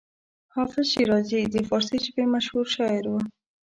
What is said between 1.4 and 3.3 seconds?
د فارسي ژبې مشهور شاعر و.